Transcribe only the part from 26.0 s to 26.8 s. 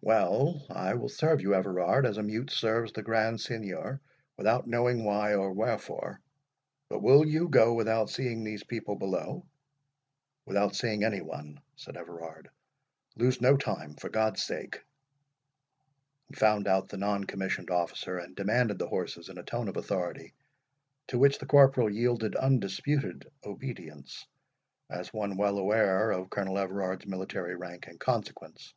of Colonel